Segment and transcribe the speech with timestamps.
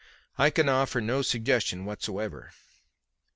[0.35, 2.53] I can offer no suggestion whatever."